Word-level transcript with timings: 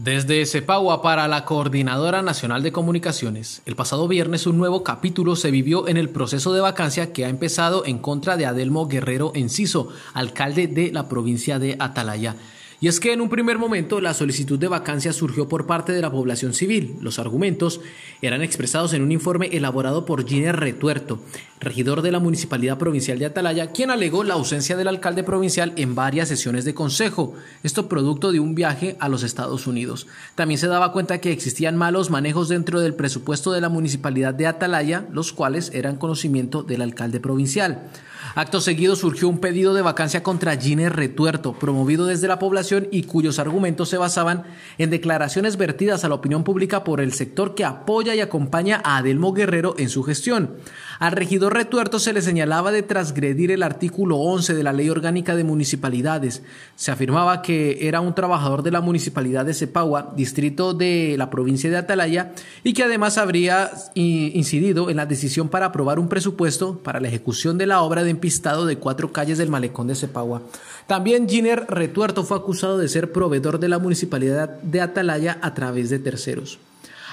Desde 0.00 0.46
Cepagua 0.46 1.02
para 1.02 1.26
la 1.26 1.44
Coordinadora 1.44 2.22
Nacional 2.22 2.62
de 2.62 2.70
Comunicaciones, 2.70 3.62
el 3.66 3.74
pasado 3.74 4.06
viernes 4.06 4.46
un 4.46 4.56
nuevo 4.56 4.84
capítulo 4.84 5.34
se 5.34 5.50
vivió 5.50 5.88
en 5.88 5.96
el 5.96 6.08
proceso 6.08 6.52
de 6.52 6.60
vacancia 6.60 7.12
que 7.12 7.24
ha 7.24 7.28
empezado 7.28 7.84
en 7.84 7.98
contra 7.98 8.36
de 8.36 8.46
Adelmo 8.46 8.86
Guerrero 8.86 9.32
Enciso, 9.34 9.88
alcalde 10.14 10.68
de 10.68 10.92
la 10.92 11.08
provincia 11.08 11.58
de 11.58 11.74
Atalaya. 11.80 12.36
Y 12.80 12.86
es 12.86 13.00
que 13.00 13.12
en 13.12 13.20
un 13.20 13.28
primer 13.28 13.58
momento 13.58 14.00
la 14.00 14.14
solicitud 14.14 14.56
de 14.56 14.68
vacancia 14.68 15.12
surgió 15.12 15.48
por 15.48 15.66
parte 15.66 15.92
de 15.92 16.00
la 16.00 16.12
población 16.12 16.54
civil. 16.54 16.96
Los 17.00 17.18
argumentos 17.18 17.80
eran 18.22 18.40
expresados 18.40 18.92
en 18.92 19.02
un 19.02 19.10
informe 19.10 19.48
elaborado 19.50 20.04
por 20.04 20.24
Giner 20.24 20.54
Retuerto, 20.54 21.18
regidor 21.60 22.02
de 22.02 22.12
la 22.12 22.18
Municipalidad 22.18 22.78
Provincial 22.78 23.18
de 23.18 23.26
Atalaya, 23.26 23.72
quien 23.72 23.90
alegó 23.90 24.24
la 24.24 24.34
ausencia 24.34 24.76
del 24.76 24.88
alcalde 24.88 25.24
provincial 25.24 25.72
en 25.76 25.94
varias 25.94 26.28
sesiones 26.28 26.64
de 26.64 26.74
consejo, 26.74 27.34
esto 27.62 27.88
producto 27.88 28.32
de 28.32 28.40
un 28.40 28.54
viaje 28.54 28.96
a 29.00 29.08
los 29.08 29.22
Estados 29.22 29.66
Unidos. 29.66 30.06
También 30.34 30.58
se 30.58 30.68
daba 30.68 30.92
cuenta 30.92 31.18
que 31.18 31.32
existían 31.32 31.76
malos 31.76 32.10
manejos 32.10 32.48
dentro 32.48 32.80
del 32.80 32.94
presupuesto 32.94 33.52
de 33.52 33.60
la 33.60 33.68
Municipalidad 33.68 34.34
de 34.34 34.46
Atalaya, 34.46 35.06
los 35.12 35.32
cuales 35.32 35.70
eran 35.74 35.96
conocimiento 35.96 36.62
del 36.62 36.82
alcalde 36.82 37.20
provincial. 37.20 37.90
Acto 38.34 38.60
seguido 38.60 38.94
surgió 38.94 39.28
un 39.28 39.38
pedido 39.38 39.74
de 39.74 39.82
vacancia 39.82 40.22
contra 40.22 40.56
Giner 40.56 40.94
Retuerto, 40.94 41.54
promovido 41.54 42.06
desde 42.06 42.28
la 42.28 42.38
población 42.38 42.88
y 42.90 43.04
cuyos 43.04 43.38
argumentos 43.38 43.88
se 43.88 43.96
basaban 43.96 44.44
en 44.76 44.90
declaraciones 44.90 45.56
vertidas 45.56 46.04
a 46.04 46.08
la 46.08 46.14
opinión 46.14 46.44
pública 46.44 46.84
por 46.84 47.00
el 47.00 47.12
sector 47.12 47.54
que 47.54 47.64
apoya 47.64 48.14
y 48.14 48.20
acompaña 48.20 48.80
a 48.84 48.98
Adelmo 48.98 49.32
Guerrero 49.32 49.74
en 49.78 49.88
su 49.88 50.02
gestión. 50.02 50.56
Al 50.98 51.12
regidor 51.12 51.47
Retuerto 51.50 51.98
se 51.98 52.12
le 52.12 52.22
señalaba 52.22 52.72
de 52.72 52.82
transgredir 52.82 53.50
el 53.50 53.62
artículo 53.62 54.16
11 54.16 54.54
de 54.54 54.62
la 54.62 54.72
Ley 54.72 54.88
Orgánica 54.90 55.36
de 55.36 55.44
Municipalidades. 55.44 56.42
Se 56.76 56.90
afirmaba 56.90 57.42
que 57.42 57.86
era 57.88 58.00
un 58.00 58.14
trabajador 58.14 58.62
de 58.62 58.70
la 58.70 58.80
Municipalidad 58.80 59.44
de 59.44 59.54
Cepagua, 59.54 60.12
distrito 60.16 60.74
de 60.74 61.16
la 61.18 61.30
provincia 61.30 61.70
de 61.70 61.76
Atalaya, 61.76 62.32
y 62.64 62.72
que 62.72 62.84
además 62.84 63.18
habría 63.18 63.70
incidido 63.94 64.90
en 64.90 64.96
la 64.96 65.06
decisión 65.06 65.48
para 65.48 65.66
aprobar 65.66 65.98
un 65.98 66.08
presupuesto 66.08 66.78
para 66.78 67.00
la 67.00 67.08
ejecución 67.08 67.58
de 67.58 67.66
la 67.66 67.82
obra 67.82 68.04
de 68.04 68.10
empistado 68.10 68.66
de 68.66 68.78
cuatro 68.78 69.12
calles 69.12 69.38
del 69.38 69.50
malecón 69.50 69.88
de 69.88 69.94
Cepagua. 69.94 70.42
También 70.86 71.28
Giner 71.28 71.66
Retuerto 71.68 72.24
fue 72.24 72.36
acusado 72.36 72.78
de 72.78 72.88
ser 72.88 73.12
proveedor 73.12 73.58
de 73.58 73.68
la 73.68 73.78
Municipalidad 73.78 74.60
de 74.62 74.80
Atalaya 74.80 75.38
a 75.42 75.54
través 75.54 75.90
de 75.90 75.98
terceros. 75.98 76.58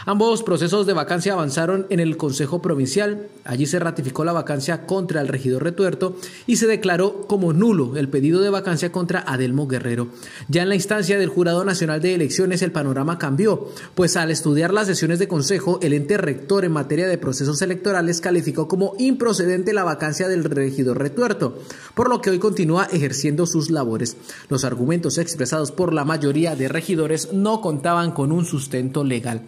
Ambos 0.08 0.44
procesos 0.44 0.86
de 0.86 0.94
vacancia 0.94 1.34
avanzaron 1.34 1.88
en 1.90 2.00
el 2.00 2.16
Consejo 2.16 2.62
Provincial. 2.62 3.28
Allí 3.44 3.66
se 3.66 3.80
ratificó 3.80 4.24
la 4.24 4.34
vacancia 4.34 4.86
contra 4.86 5.20
el 5.20 5.28
regidor 5.28 5.64
Retuerto 5.64 6.16
y 6.46 6.58
se 6.58 6.68
declaró 6.68 7.26
como 7.26 7.54
nulo 7.54 7.98
el 7.98 8.08
pedido 8.08 8.42
de 8.42 8.52
vacancia 8.52 8.92
contra 8.92 9.22
Adelmo 9.22 9.68
Guerrero. 9.68 10.10
Ya 10.48 10.62
en 10.62 10.70
la 10.70 10.76
instancia 10.76 11.18
del 11.18 11.30
Jurado 11.30 11.66
Nacional 11.66 12.02
de 12.02 12.14
Elecciones 12.14 12.62
el 12.62 12.72
panorama 12.72 13.18
cambió, 13.18 13.68
pues 13.96 14.16
al 14.16 14.30
estudiar 14.30 14.72
las 14.72 14.86
sesiones 14.86 15.18
de 15.18 15.28
Consejo, 15.28 15.80
el 15.82 15.94
ente 15.94 16.18
rector 16.18 16.66
en 16.66 16.74
materia 16.74 17.08
de 17.08 17.18
procesos 17.18 17.60
electorales 17.64 18.22
calificó 18.22 18.68
como 18.68 18.94
improcedente 19.00 19.74
la 19.74 19.84
vacancia 19.84 20.28
del 20.28 20.44
regidor 20.44 21.00
Retuerto, 21.00 21.58
por 21.96 22.10
lo 22.10 22.22
que 22.22 22.30
hoy 22.30 22.38
continúa 22.38 22.88
ejerciendo 22.92 23.48
sus 23.48 23.72
labores. 23.72 24.18
Los 24.50 24.66
argumentos 24.66 25.18
expresados 25.18 25.72
por 25.72 25.96
la 25.96 26.06
mayoría 26.06 26.56
de 26.56 26.68
regidores 26.68 27.34
no 27.34 27.60
contaban 27.62 28.12
con 28.12 28.32
un 28.32 28.46
sustento 28.46 29.04
legal. 29.04 29.42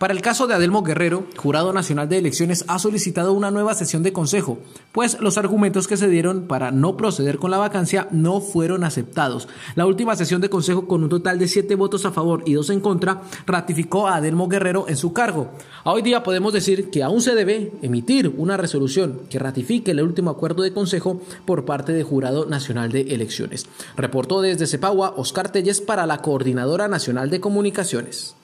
Para 0.00 0.14
el 0.14 0.22
caso 0.22 0.46
de 0.46 0.54
Adelmo 0.54 0.82
Guerrero, 0.82 1.26
Jurado 1.36 1.74
Nacional 1.74 2.08
de 2.08 2.16
Elecciones 2.16 2.64
ha 2.68 2.78
solicitado 2.78 3.34
una 3.34 3.50
nueva 3.50 3.74
sesión 3.74 4.02
de 4.02 4.14
consejo, 4.14 4.58
pues 4.92 5.20
los 5.20 5.36
argumentos 5.36 5.86
que 5.86 5.98
se 5.98 6.08
dieron 6.08 6.46
para 6.46 6.70
no 6.70 6.96
proceder 6.96 7.36
con 7.36 7.50
la 7.50 7.58
vacancia 7.58 8.08
no 8.10 8.40
fueron 8.40 8.82
aceptados. 8.82 9.46
La 9.74 9.84
última 9.84 10.16
sesión 10.16 10.40
de 10.40 10.48
consejo, 10.48 10.88
con 10.88 11.02
un 11.02 11.10
total 11.10 11.38
de 11.38 11.48
siete 11.48 11.74
votos 11.74 12.06
a 12.06 12.12
favor 12.12 12.42
y 12.46 12.54
dos 12.54 12.70
en 12.70 12.80
contra, 12.80 13.20
ratificó 13.44 14.08
a 14.08 14.16
Adelmo 14.16 14.48
Guerrero 14.48 14.86
en 14.88 14.96
su 14.96 15.12
cargo. 15.12 15.50
Hoy 15.84 16.00
día 16.00 16.22
podemos 16.22 16.54
decir 16.54 16.88
que 16.88 17.02
aún 17.02 17.20
se 17.20 17.34
debe 17.34 17.70
emitir 17.82 18.32
una 18.38 18.56
resolución 18.56 19.20
que 19.28 19.38
ratifique 19.38 19.90
el 19.90 20.00
último 20.00 20.30
acuerdo 20.30 20.62
de 20.62 20.72
consejo 20.72 21.20
por 21.44 21.66
parte 21.66 21.92
del 21.92 22.04
Jurado 22.04 22.46
Nacional 22.46 22.90
de 22.90 23.02
Elecciones. 23.02 23.66
Reportó 23.98 24.40
desde 24.40 24.66
Cepagua 24.66 25.12
Oscar 25.18 25.52
Telles 25.52 25.82
para 25.82 26.06
la 26.06 26.22
Coordinadora 26.22 26.88
Nacional 26.88 27.28
de 27.28 27.40
Comunicaciones. 27.40 28.34